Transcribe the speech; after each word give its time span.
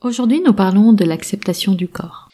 Aujourd'hui, 0.00 0.40
nous 0.46 0.52
parlons 0.52 0.92
de 0.92 1.04
l'acceptation 1.04 1.72
du 1.72 1.88
corps. 1.88 2.28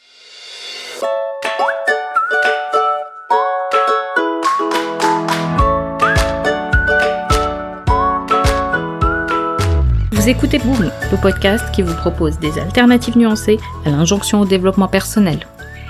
Vous 10.12 10.28
écoutez 10.28 10.58
Boom, 10.58 10.90
le 11.10 11.20
podcast 11.22 11.64
qui 11.74 11.80
vous 11.80 11.94
propose 11.94 12.38
des 12.38 12.58
alternatives 12.58 13.16
nuancées 13.16 13.58
à 13.86 13.90
l'injonction 13.90 14.42
au 14.42 14.44
développement 14.44 14.88
personnel. 14.88 15.46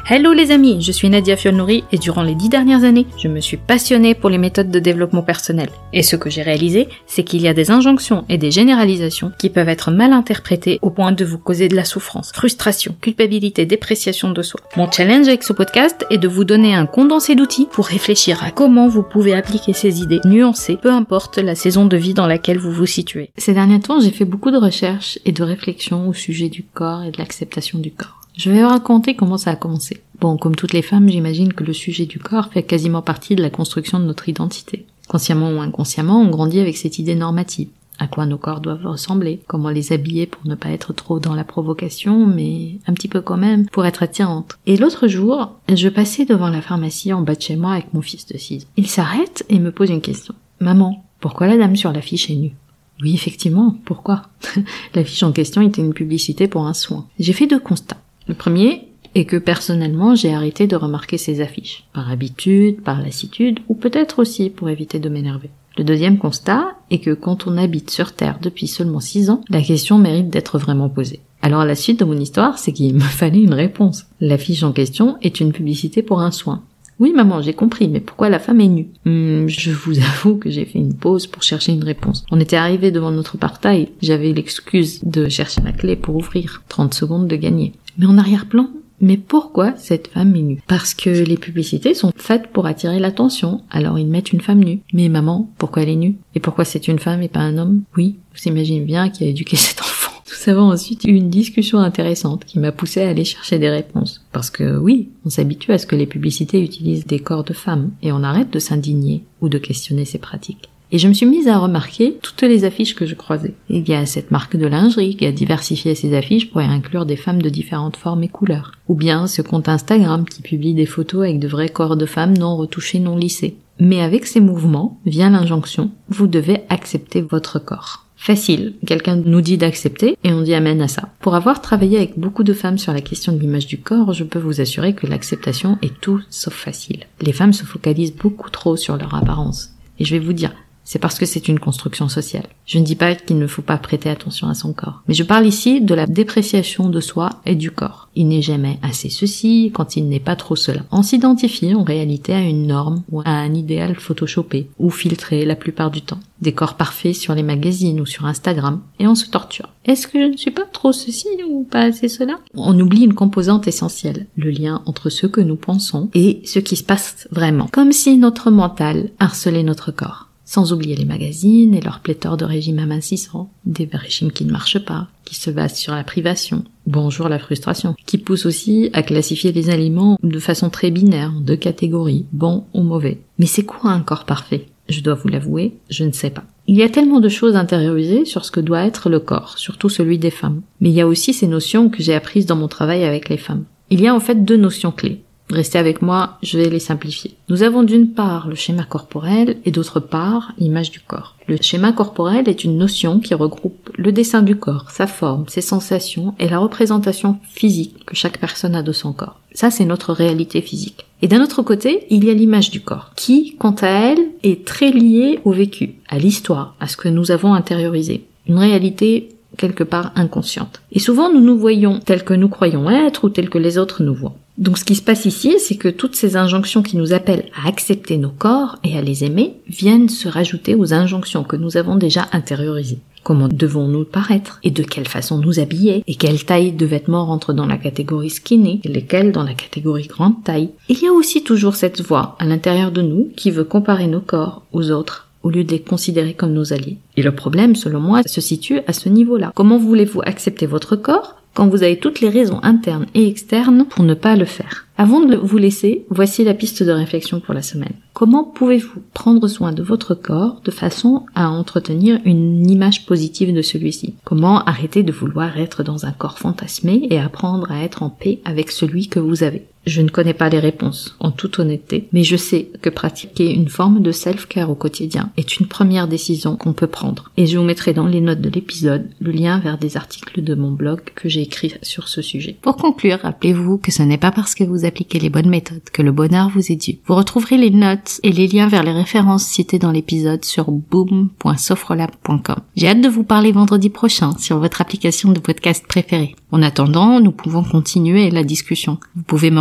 Hello 0.06 0.34
les 0.34 0.50
amis, 0.50 0.82
je 0.82 0.92
suis 0.92 1.08
Nadia 1.08 1.34
Fiolnouri 1.34 1.82
et 1.90 1.96
durant 1.96 2.22
les 2.22 2.34
dix 2.34 2.50
dernières 2.50 2.84
années, 2.84 3.06
je 3.16 3.26
me 3.26 3.40
suis 3.40 3.56
passionnée 3.56 4.14
pour 4.14 4.28
les 4.28 4.36
méthodes 4.36 4.70
de 4.70 4.78
développement 4.78 5.22
personnel. 5.22 5.70
Et 5.94 6.02
ce 6.02 6.14
que 6.16 6.28
j'ai 6.28 6.42
réalisé, 6.42 6.88
c'est 7.06 7.24
qu'il 7.24 7.40
y 7.40 7.48
a 7.48 7.54
des 7.54 7.70
injonctions 7.70 8.26
et 8.28 8.36
des 8.36 8.50
généralisations 8.50 9.32
qui 9.38 9.48
peuvent 9.48 9.70
être 9.70 9.90
mal 9.90 10.12
interprétées 10.12 10.78
au 10.82 10.90
point 10.90 11.12
de 11.12 11.24
vous 11.24 11.38
causer 11.38 11.68
de 11.68 11.74
la 11.74 11.86
souffrance, 11.86 12.32
frustration, 12.34 12.94
culpabilité, 13.00 13.64
dépréciation 13.64 14.30
de 14.30 14.42
soi. 14.42 14.60
Mon 14.76 14.90
challenge 14.90 15.26
avec 15.26 15.42
ce 15.42 15.54
podcast 15.54 16.04
est 16.10 16.18
de 16.18 16.28
vous 16.28 16.44
donner 16.44 16.74
un 16.74 16.84
condensé 16.84 17.34
d'outils 17.34 17.68
pour 17.72 17.86
réfléchir 17.86 18.44
à 18.44 18.50
comment 18.50 18.88
vous 18.88 19.04
pouvez 19.04 19.32
appliquer 19.32 19.72
ces 19.72 20.02
idées 20.02 20.20
nuancées, 20.26 20.76
peu 20.76 20.90
importe 20.90 21.38
la 21.38 21.54
saison 21.54 21.86
de 21.86 21.96
vie 21.96 22.12
dans 22.12 22.26
laquelle 22.26 22.58
vous 22.58 22.72
vous 22.72 22.84
situez. 22.84 23.30
Ces 23.38 23.54
derniers 23.54 23.80
temps, 23.80 24.00
j'ai 24.00 24.10
fait 24.10 24.26
beaucoup 24.26 24.50
de 24.50 24.58
recherches 24.58 25.18
et 25.24 25.32
de 25.32 25.42
réflexions 25.42 26.06
au 26.06 26.12
sujet 26.12 26.50
du 26.50 26.62
corps 26.62 27.04
et 27.04 27.10
de 27.10 27.16
l'acceptation 27.16 27.78
du 27.78 27.90
corps. 27.90 28.23
Je 28.36 28.50
vais 28.50 28.62
vous 28.62 28.68
raconter 28.68 29.14
comment 29.14 29.38
ça 29.38 29.52
a 29.52 29.56
commencé. 29.56 30.02
Bon, 30.20 30.36
comme 30.36 30.56
toutes 30.56 30.72
les 30.72 30.82
femmes, 30.82 31.08
j'imagine 31.08 31.52
que 31.52 31.62
le 31.62 31.72
sujet 31.72 32.04
du 32.04 32.18
corps 32.18 32.48
fait 32.48 32.64
quasiment 32.64 33.00
partie 33.00 33.36
de 33.36 33.42
la 33.42 33.50
construction 33.50 34.00
de 34.00 34.04
notre 34.04 34.28
identité. 34.28 34.86
Consciemment 35.06 35.52
ou 35.52 35.60
inconsciemment, 35.60 36.20
on 36.20 36.30
grandit 36.30 36.58
avec 36.58 36.76
cette 36.76 36.98
idée 36.98 37.14
normative. 37.14 37.68
À 38.00 38.08
quoi 38.08 38.26
nos 38.26 38.38
corps 38.38 38.60
doivent 38.60 38.86
ressembler, 38.86 39.40
comment 39.46 39.70
les 39.70 39.92
habiller 39.92 40.26
pour 40.26 40.44
ne 40.48 40.56
pas 40.56 40.70
être 40.70 40.92
trop 40.92 41.20
dans 41.20 41.34
la 41.34 41.44
provocation, 41.44 42.26
mais 42.26 42.72
un 42.88 42.92
petit 42.92 43.06
peu 43.06 43.20
quand 43.20 43.36
même, 43.36 43.66
pour 43.68 43.86
être 43.86 44.02
attirante. 44.02 44.58
Et 44.66 44.76
l'autre 44.76 45.06
jour, 45.06 45.52
je 45.72 45.88
passais 45.88 46.24
devant 46.24 46.48
la 46.48 46.60
pharmacie 46.60 47.12
en 47.12 47.22
bas 47.22 47.36
de 47.36 47.42
chez 47.42 47.54
moi 47.54 47.74
avec 47.74 47.94
mon 47.94 48.02
fils 48.02 48.26
de 48.26 48.36
6 48.36 48.66
Il 48.76 48.88
s'arrête 48.88 49.44
et 49.48 49.60
me 49.60 49.70
pose 49.70 49.90
une 49.90 50.00
question. 50.00 50.34
Maman, 50.58 51.04
pourquoi 51.20 51.46
la 51.46 51.56
dame 51.56 51.76
sur 51.76 51.92
l'affiche 51.92 52.30
est 52.30 52.34
nue? 52.34 52.56
Oui, 53.00 53.14
effectivement, 53.14 53.76
pourquoi? 53.84 54.22
L'affiche 54.94 55.22
en 55.22 55.32
question 55.32 55.62
était 55.62 55.82
une 55.82 55.94
publicité 55.94 56.48
pour 56.48 56.66
un 56.66 56.74
soin. 56.74 57.06
J'ai 57.18 57.32
fait 57.32 57.46
deux 57.46 57.60
constats. 57.60 57.98
Le 58.26 58.34
premier 58.34 58.88
est 59.14 59.26
que 59.26 59.36
personnellement 59.36 60.14
j'ai 60.14 60.34
arrêté 60.34 60.66
de 60.66 60.76
remarquer 60.76 61.18
ces 61.18 61.40
affiches, 61.40 61.84
par 61.92 62.10
habitude, 62.10 62.80
par 62.82 63.00
lassitude, 63.00 63.60
ou 63.68 63.74
peut-être 63.74 64.18
aussi 64.18 64.50
pour 64.50 64.70
éviter 64.70 64.98
de 64.98 65.08
m'énerver. 65.08 65.50
Le 65.76 65.84
deuxième 65.84 66.18
constat 66.18 66.68
est 66.90 66.98
que 67.00 67.14
quand 67.14 67.46
on 67.46 67.56
habite 67.56 67.90
sur 67.90 68.12
Terre 68.12 68.38
depuis 68.40 68.66
seulement 68.68 69.00
six 69.00 69.28
ans, 69.28 69.40
la 69.48 69.60
question 69.60 69.98
mérite 69.98 70.30
d'être 70.30 70.58
vraiment 70.58 70.88
posée. 70.88 71.20
Alors 71.42 71.64
la 71.64 71.74
suite 71.74 72.00
de 72.00 72.04
mon 72.04 72.18
histoire, 72.18 72.58
c'est 72.58 72.72
qu'il 72.72 72.94
me 72.94 73.00
fallait 73.00 73.42
une 73.42 73.54
réponse. 73.54 74.06
L'affiche 74.20 74.62
en 74.62 74.72
question 74.72 75.16
est 75.20 75.40
une 75.40 75.52
publicité 75.52 76.02
pour 76.02 76.20
un 76.20 76.30
soin. 76.30 76.62
Oui, 77.00 77.12
maman, 77.12 77.42
j'ai 77.42 77.54
compris, 77.54 77.88
mais 77.88 77.98
pourquoi 77.98 78.28
la 78.28 78.38
femme 78.38 78.60
est 78.60 78.68
nue? 78.68 78.86
Hmm, 79.04 79.48
Je 79.48 79.72
vous 79.72 79.98
avoue 80.14 80.36
que 80.36 80.48
j'ai 80.48 80.64
fait 80.64 80.78
une 80.78 80.94
pause 80.94 81.26
pour 81.26 81.42
chercher 81.42 81.72
une 81.72 81.82
réponse. 81.82 82.24
On 82.30 82.38
était 82.38 82.56
arrivé 82.56 82.92
devant 82.92 83.10
notre 83.10 83.36
portail, 83.36 83.88
j'avais 84.00 84.32
l'excuse 84.32 85.02
de 85.04 85.28
chercher 85.28 85.60
la 85.62 85.72
clé 85.72 85.96
pour 85.96 86.14
ouvrir. 86.14 86.62
30 86.68 86.94
secondes 86.94 87.26
de 87.26 87.36
gagner. 87.36 87.72
Mais 87.98 88.06
en 88.06 88.18
arrière-plan, 88.18 88.68
mais 89.00 89.16
pourquoi 89.16 89.74
cette 89.76 90.08
femme 90.08 90.34
est 90.36 90.42
nue? 90.42 90.62
Parce 90.66 90.94
que 90.94 91.10
les 91.10 91.36
publicités 91.36 91.94
sont 91.94 92.12
faites 92.16 92.48
pour 92.48 92.66
attirer 92.66 92.98
l'attention, 92.98 93.62
alors 93.70 93.98
ils 93.98 94.06
mettent 94.06 94.32
une 94.32 94.40
femme 94.40 94.64
nue. 94.64 94.80
Mais 94.92 95.08
maman, 95.08 95.50
pourquoi 95.58 95.82
elle 95.82 95.90
est 95.90 95.96
nue? 95.96 96.16
Et 96.34 96.40
pourquoi 96.40 96.64
c'est 96.64 96.88
une 96.88 96.98
femme 96.98 97.22
et 97.22 97.28
pas 97.28 97.40
un 97.40 97.58
homme? 97.58 97.82
Oui, 97.96 98.16
vous 98.32 98.48
imaginez 98.48 98.80
bien 98.80 99.10
qui 99.10 99.24
a 99.24 99.26
éduqué 99.26 99.56
cet 99.56 99.80
enfant. 99.80 100.12
Nous 100.26 100.52
avons 100.52 100.72
ensuite 100.72 101.04
eu 101.04 101.12
une 101.12 101.30
discussion 101.30 101.78
intéressante 101.78 102.44
qui 102.44 102.58
m'a 102.58 102.72
poussé 102.72 103.02
à 103.02 103.08
aller 103.08 103.24
chercher 103.24 103.58
des 103.58 103.70
réponses. 103.70 104.24
Parce 104.32 104.50
que 104.50 104.76
oui, 104.76 105.10
on 105.24 105.30
s'habitue 105.30 105.72
à 105.72 105.78
ce 105.78 105.86
que 105.86 105.96
les 105.96 106.06
publicités 106.06 106.62
utilisent 106.62 107.06
des 107.06 107.18
corps 107.18 107.44
de 107.44 107.52
femmes 107.52 107.90
et 108.02 108.12
on 108.12 108.22
arrête 108.22 108.50
de 108.50 108.58
s'indigner 108.58 109.24
ou 109.40 109.48
de 109.48 109.58
questionner 109.58 110.04
ces 110.04 110.18
pratiques. 110.18 110.70
Et 110.94 110.98
je 110.98 111.08
me 111.08 111.12
suis 111.12 111.26
mise 111.26 111.48
à 111.48 111.58
remarquer 111.58 112.18
toutes 112.22 112.42
les 112.42 112.64
affiches 112.64 112.94
que 112.94 113.04
je 113.04 113.16
croisais. 113.16 113.54
Il 113.68 113.88
y 113.88 113.94
a 113.94 114.06
cette 114.06 114.30
marque 114.30 114.56
de 114.56 114.68
lingerie 114.68 115.16
qui 115.16 115.26
a 115.26 115.32
diversifié 115.32 115.96
ses 115.96 116.16
affiches 116.16 116.48
pour 116.48 116.62
y 116.62 116.66
inclure 116.66 117.04
des 117.04 117.16
femmes 117.16 117.42
de 117.42 117.48
différentes 117.48 117.96
formes 117.96 118.22
et 118.22 118.28
couleurs. 118.28 118.70
Ou 118.86 118.94
bien 118.94 119.26
ce 119.26 119.42
compte 119.42 119.68
Instagram 119.68 120.24
qui 120.24 120.40
publie 120.40 120.72
des 120.72 120.86
photos 120.86 121.24
avec 121.24 121.40
de 121.40 121.48
vrais 121.48 121.68
corps 121.68 121.96
de 121.96 122.06
femmes 122.06 122.38
non 122.38 122.56
retouchés, 122.56 123.00
non 123.00 123.16
lissés. 123.16 123.56
Mais 123.80 124.02
avec 124.02 124.24
ces 124.24 124.38
mouvements 124.38 125.00
vient 125.04 125.30
l'injonction, 125.30 125.90
vous 126.10 126.28
devez 126.28 126.60
accepter 126.68 127.22
votre 127.22 127.58
corps. 127.58 128.06
Facile, 128.14 128.74
quelqu'un 128.86 129.16
nous 129.16 129.40
dit 129.40 129.58
d'accepter 129.58 130.16
et 130.22 130.32
on 130.32 130.42
dit 130.42 130.54
amène 130.54 130.80
à 130.80 130.86
ça. 130.86 131.08
Pour 131.18 131.34
avoir 131.34 131.60
travaillé 131.60 131.96
avec 131.96 132.16
beaucoup 132.16 132.44
de 132.44 132.52
femmes 132.52 132.78
sur 132.78 132.92
la 132.92 133.00
question 133.00 133.32
de 133.32 133.40
l'image 133.40 133.66
du 133.66 133.80
corps, 133.80 134.12
je 134.12 134.22
peux 134.22 134.38
vous 134.38 134.60
assurer 134.60 134.94
que 134.94 135.08
l'acceptation 135.08 135.76
est 135.82 136.00
tout 136.00 136.22
sauf 136.30 136.54
facile. 136.54 137.06
Les 137.20 137.32
femmes 137.32 137.52
se 137.52 137.64
focalisent 137.64 138.14
beaucoup 138.14 138.48
trop 138.48 138.76
sur 138.76 138.96
leur 138.96 139.12
apparence. 139.16 139.70
Et 139.98 140.04
je 140.04 140.14
vais 140.14 140.24
vous 140.24 140.32
dire, 140.32 140.52
c'est 140.84 140.98
parce 140.98 141.18
que 141.18 141.26
c'est 141.26 141.48
une 141.48 141.58
construction 141.58 142.08
sociale. 142.08 142.46
Je 142.66 142.78
ne 142.78 142.84
dis 142.84 142.94
pas 142.94 143.14
qu'il 143.14 143.38
ne 143.38 143.46
faut 143.46 143.62
pas 143.62 143.78
prêter 143.78 144.08
attention 144.10 144.48
à 144.48 144.54
son 144.54 144.72
corps, 144.72 145.02
mais 145.08 145.14
je 145.14 145.22
parle 145.22 145.46
ici 145.46 145.80
de 145.80 145.94
la 145.94 146.06
dépréciation 146.06 146.88
de 146.88 147.00
soi 147.00 147.30
et 147.46 147.54
du 147.54 147.70
corps. 147.70 148.08
Il 148.14 148.28
n'est 148.28 148.42
jamais 148.42 148.78
assez 148.82 149.08
ceci 149.08 149.72
quand 149.74 149.96
il 149.96 150.08
n'est 150.08 150.20
pas 150.20 150.36
trop 150.36 150.56
cela. 150.56 150.82
On 150.92 151.02
s'identifie 151.02 151.74
en 151.74 151.82
réalité 151.82 152.32
à 152.32 152.40
une 152.40 152.66
norme 152.66 153.02
ou 153.10 153.20
à 153.22 153.30
un 153.30 153.54
idéal 153.54 153.96
photoshopé 153.96 154.68
ou 154.78 154.90
filtré 154.90 155.44
la 155.44 155.56
plupart 155.56 155.90
du 155.90 156.02
temps. 156.02 156.20
Des 156.40 156.52
corps 156.52 156.74
parfaits 156.74 157.14
sur 157.14 157.34
les 157.34 157.42
magazines 157.42 158.00
ou 158.00 158.06
sur 158.06 158.26
Instagram 158.26 158.80
et 158.98 159.06
on 159.06 159.14
se 159.14 159.30
torture. 159.30 159.70
Est-ce 159.84 160.06
que 160.06 160.20
je 160.20 160.26
ne 160.26 160.36
suis 160.36 160.50
pas 160.50 160.66
trop 160.70 160.92
ceci 160.92 161.28
ou 161.48 161.64
pas 161.64 161.82
assez 161.82 162.08
cela? 162.08 162.38
On 162.54 162.78
oublie 162.78 163.04
une 163.04 163.14
composante 163.14 163.66
essentielle, 163.66 164.26
le 164.36 164.50
lien 164.50 164.82
entre 164.86 165.10
ce 165.10 165.26
que 165.26 165.40
nous 165.40 165.56
pensons 165.56 166.10
et 166.14 166.42
ce 166.44 166.58
qui 166.58 166.76
se 166.76 166.84
passe 166.84 167.28
vraiment. 167.30 167.68
Comme 167.72 167.92
si 167.92 168.16
notre 168.16 168.50
mental 168.50 169.10
harcelait 169.18 169.62
notre 169.62 169.90
corps. 169.90 170.28
Sans 170.44 170.72
oublier 170.72 170.94
les 170.94 171.06
magazines 171.06 171.74
et 171.74 171.80
leur 171.80 172.00
pléthore 172.00 172.36
de 172.36 172.44
régimes 172.44 172.78
amincissants, 172.78 173.50
des 173.64 173.88
régimes 173.90 174.30
qui 174.30 174.44
ne 174.44 174.52
marchent 174.52 174.84
pas, 174.84 175.08
qui 175.24 175.36
se 175.36 175.50
basent 175.50 175.76
sur 175.76 175.94
la 175.94 176.04
privation, 176.04 176.64
bonjour 176.86 177.28
la 177.28 177.38
frustration, 177.38 177.94
qui 178.06 178.18
poussent 178.18 178.44
aussi 178.44 178.90
à 178.92 179.02
classifier 179.02 179.52
les 179.52 179.70
aliments 179.70 180.18
de 180.22 180.38
façon 180.38 180.68
très 180.68 180.90
binaire, 180.90 181.32
de 181.40 181.54
catégories, 181.54 182.26
bon 182.32 182.64
ou 182.74 182.82
mauvais. 182.82 183.20
Mais 183.38 183.46
c'est 183.46 183.64
quoi 183.64 183.90
un 183.90 184.00
corps 184.00 184.26
parfait? 184.26 184.66
Je 184.90 185.00
dois 185.00 185.14
vous 185.14 185.28
l'avouer, 185.28 185.78
je 185.88 186.04
ne 186.04 186.12
sais 186.12 186.28
pas. 186.28 186.44
Il 186.66 186.76
y 186.76 186.82
a 186.82 186.90
tellement 186.90 187.20
de 187.20 187.28
choses 187.30 187.56
intériorisées 187.56 188.26
sur 188.26 188.44
ce 188.44 188.50
que 188.50 188.60
doit 188.60 188.84
être 188.84 189.08
le 189.08 189.20
corps, 189.20 189.58
surtout 189.58 189.88
celui 189.88 190.18
des 190.18 190.30
femmes. 190.30 190.60
Mais 190.80 190.90
il 190.90 190.94
y 190.94 191.00
a 191.00 191.06
aussi 191.06 191.32
ces 191.32 191.46
notions 191.46 191.88
que 191.88 192.02
j'ai 192.02 192.14
apprises 192.14 192.46
dans 192.46 192.56
mon 192.56 192.68
travail 192.68 193.04
avec 193.04 193.30
les 193.30 193.38
femmes. 193.38 193.64
Il 193.90 194.00
y 194.00 194.08
a 194.08 194.14
en 194.14 194.20
fait 194.20 194.44
deux 194.44 194.56
notions 194.56 194.92
clés. 194.92 195.22
Restez 195.54 195.78
avec 195.78 196.02
moi, 196.02 196.36
je 196.42 196.58
vais 196.58 196.68
les 196.68 196.80
simplifier. 196.80 197.36
Nous 197.48 197.62
avons 197.62 197.84
d'une 197.84 198.10
part 198.10 198.48
le 198.48 198.56
schéma 198.56 198.82
corporel 198.82 199.58
et 199.64 199.70
d'autre 199.70 200.00
part 200.00 200.52
l'image 200.58 200.90
du 200.90 200.98
corps. 200.98 201.36
Le 201.46 201.56
schéma 201.60 201.92
corporel 201.92 202.48
est 202.48 202.64
une 202.64 202.76
notion 202.76 203.20
qui 203.20 203.34
regroupe 203.34 203.88
le 203.96 204.10
dessin 204.10 204.42
du 204.42 204.56
corps, 204.56 204.90
sa 204.90 205.06
forme, 205.06 205.44
ses 205.46 205.60
sensations 205.60 206.34
et 206.40 206.48
la 206.48 206.58
représentation 206.58 207.38
physique 207.52 208.04
que 208.04 208.16
chaque 208.16 208.38
personne 208.38 208.74
a 208.74 208.82
de 208.82 208.90
son 208.90 209.12
corps. 209.12 209.38
Ça, 209.52 209.70
c'est 209.70 209.84
notre 209.84 210.12
réalité 210.12 210.60
physique. 210.60 211.06
Et 211.22 211.28
d'un 211.28 211.40
autre 211.40 211.62
côté, 211.62 212.04
il 212.10 212.24
y 212.24 212.30
a 212.30 212.34
l'image 212.34 212.72
du 212.72 212.80
corps, 212.80 213.12
qui, 213.14 213.54
quant 213.56 213.76
à 213.80 213.86
elle, 213.86 214.26
est 214.42 214.66
très 214.66 214.90
liée 214.90 215.38
au 215.44 215.52
vécu, 215.52 215.94
à 216.08 216.18
l'histoire, 216.18 216.74
à 216.80 216.88
ce 216.88 216.96
que 216.96 217.08
nous 217.08 217.30
avons 217.30 217.54
intériorisé. 217.54 218.26
Une 218.48 218.58
réalité 218.58 219.28
quelque 219.56 219.84
part 219.84 220.10
inconsciente. 220.16 220.82
Et 220.90 220.98
souvent, 220.98 221.32
nous 221.32 221.40
nous 221.40 221.56
voyons 221.56 222.00
tels 222.00 222.24
que 222.24 222.34
nous 222.34 222.48
croyons 222.48 222.90
être 222.90 223.22
ou 223.22 223.28
tels 223.28 223.50
que 223.50 223.58
les 223.58 223.78
autres 223.78 224.02
nous 224.02 224.14
voient. 224.14 224.34
Donc 224.56 224.78
ce 224.78 224.84
qui 224.84 224.94
se 224.94 225.02
passe 225.02 225.24
ici, 225.24 225.56
c'est 225.58 225.76
que 225.76 225.88
toutes 225.88 226.14
ces 226.14 226.36
injonctions 226.36 226.82
qui 226.82 226.96
nous 226.96 227.12
appellent 227.12 227.46
à 227.60 227.68
accepter 227.68 228.18
nos 228.18 228.30
corps 228.30 228.78
et 228.84 228.96
à 228.96 229.02
les 229.02 229.24
aimer 229.24 229.54
viennent 229.66 230.08
se 230.08 230.28
rajouter 230.28 230.74
aux 230.74 230.94
injonctions 230.94 231.42
que 231.42 231.56
nous 231.56 231.76
avons 231.76 231.96
déjà 231.96 232.28
intériorisées. 232.32 233.00
Comment 233.24 233.48
devons-nous 233.48 234.04
paraître 234.04 234.60
et 234.62 234.70
de 234.70 234.82
quelle 234.82 235.08
façon 235.08 235.38
nous 235.38 235.58
habiller 235.58 236.04
et 236.06 236.14
quelle 236.14 236.44
taille 236.44 236.72
de 236.72 236.86
vêtements 236.86 237.24
rentre 237.24 237.52
dans 237.52 237.66
la 237.66 237.78
catégorie 237.78 238.30
skinny 238.30 238.80
et 238.84 238.88
lesquels 238.88 239.32
dans 239.32 239.42
la 239.42 239.54
catégorie 239.54 240.06
grande 240.06 240.44
taille. 240.44 240.68
Il 240.88 241.00
y 241.00 241.06
a 241.06 241.12
aussi 241.12 241.42
toujours 241.42 241.74
cette 241.74 242.02
voix 242.02 242.36
à 242.38 242.44
l'intérieur 242.44 242.92
de 242.92 243.02
nous 243.02 243.30
qui 243.34 243.50
veut 243.50 243.64
comparer 243.64 244.06
nos 244.06 244.20
corps 244.20 244.62
aux 244.72 244.90
autres 244.90 245.28
au 245.42 245.50
lieu 245.50 245.64
de 245.64 245.72
les 245.72 245.80
considérer 245.80 246.34
comme 246.34 246.52
nos 246.52 246.72
alliés. 246.72 246.98
Et 247.16 247.22
le 247.22 247.34
problème, 247.34 247.76
selon 247.76 248.00
moi, 248.00 248.22
se 248.24 248.40
situe 248.40 248.80
à 248.86 248.92
ce 248.92 249.08
niveau-là. 249.08 249.52
Comment 249.54 249.78
voulez-vous 249.78 250.22
accepter 250.24 250.66
votre 250.66 250.96
corps 250.96 251.36
quand 251.54 251.68
vous 251.68 251.82
avez 251.82 251.98
toutes 251.98 252.20
les 252.20 252.28
raisons 252.28 252.60
internes 252.62 253.06
et 253.14 253.28
externes 253.28 253.86
pour 253.88 254.04
ne 254.04 254.14
pas 254.14 254.36
le 254.36 254.44
faire. 254.44 254.86
Avant 254.96 255.20
de 255.20 255.36
vous 255.36 255.58
laisser, 255.58 256.04
voici 256.10 256.44
la 256.44 256.54
piste 256.54 256.82
de 256.82 256.90
réflexion 256.90 257.40
pour 257.40 257.54
la 257.54 257.62
semaine. 257.62 257.94
Comment 258.12 258.44
pouvez-vous 258.44 259.02
prendre 259.12 259.48
soin 259.48 259.72
de 259.72 259.82
votre 259.82 260.14
corps 260.14 260.60
de 260.64 260.70
façon 260.70 261.26
à 261.34 261.50
entretenir 261.50 262.20
une 262.24 262.70
image 262.70 263.06
positive 263.06 263.52
de 263.52 263.62
celui-ci? 263.62 264.14
Comment 264.24 264.62
arrêter 264.64 265.02
de 265.02 265.12
vouloir 265.12 265.58
être 265.58 265.82
dans 265.82 266.06
un 266.06 266.12
corps 266.12 266.38
fantasmé 266.38 267.08
et 267.10 267.18
apprendre 267.18 267.70
à 267.72 267.82
être 267.82 268.02
en 268.02 268.10
paix 268.10 268.40
avec 268.44 268.70
celui 268.70 269.08
que 269.08 269.18
vous 269.18 269.42
avez? 269.42 269.66
Je 269.86 270.00
ne 270.00 270.08
connais 270.08 270.34
pas 270.34 270.48
les 270.48 270.58
réponses, 270.58 271.16
en 271.20 271.30
toute 271.30 271.58
honnêteté, 271.58 272.08
mais 272.12 272.24
je 272.24 272.36
sais 272.36 272.70
que 272.80 272.90
pratiquer 272.90 273.52
une 273.52 273.68
forme 273.68 274.02
de 274.02 274.12
self-care 274.12 274.70
au 274.70 274.74
quotidien 274.74 275.30
est 275.36 275.58
une 275.58 275.66
première 275.66 276.08
décision 276.08 276.56
qu'on 276.56 276.72
peut 276.72 276.86
prendre. 276.86 277.30
Et 277.36 277.46
je 277.46 277.58
vous 277.58 277.64
mettrai 277.64 277.92
dans 277.92 278.06
les 278.06 278.20
notes 278.20 278.40
de 278.40 278.48
l'épisode 278.48 279.10
le 279.20 279.30
lien 279.30 279.58
vers 279.58 279.78
des 279.78 279.96
articles 279.96 280.42
de 280.42 280.54
mon 280.54 280.70
blog 280.70 281.00
que 281.14 281.28
j'ai 281.28 281.42
écrit 281.42 281.74
sur 281.82 282.08
ce 282.08 282.22
sujet. 282.22 282.56
Pour 282.62 282.76
conclure, 282.76 283.20
rappelez-vous 283.22 283.78
que 283.78 283.92
ce 283.92 284.02
n'est 284.02 284.18
pas 284.18 284.32
parce 284.32 284.54
que 284.54 284.64
vous 284.64 284.84
appliquez 284.84 285.18
les 285.18 285.30
bonnes 285.30 285.48
méthodes 285.48 285.90
que 285.92 286.02
le 286.02 286.12
bonheur 286.12 286.48
vous 286.48 286.72
est 286.72 286.76
dû. 286.76 286.98
Vous 287.06 287.14
retrouverez 287.14 287.58
les 287.58 287.70
notes 287.70 288.20
et 288.22 288.32
les 288.32 288.48
liens 288.48 288.68
vers 288.68 288.84
les 288.84 288.92
références 288.92 289.44
citées 289.44 289.78
dans 289.78 289.92
l'épisode 289.92 290.44
sur 290.44 290.70
boom.sofrelab.com. 290.70 292.56
J'ai 292.76 292.88
hâte 292.88 293.00
de 293.00 293.08
vous 293.08 293.24
parler 293.24 293.52
vendredi 293.52 293.90
prochain 293.90 294.36
sur 294.38 294.58
votre 294.58 294.80
application 294.80 295.32
de 295.32 295.40
podcast 295.40 295.86
préférée. 295.86 296.36
En 296.50 296.62
attendant, 296.62 297.20
nous 297.20 297.32
pouvons 297.32 297.64
continuer 297.64 298.30
la 298.30 298.44
discussion. 298.44 298.98
Vous 299.16 299.22
pouvez 299.22 299.50
me 299.50 299.60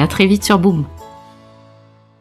à 0.00 0.06
très 0.06 0.26
vite 0.26 0.44
sur 0.44 0.58
Boom. 0.58 0.84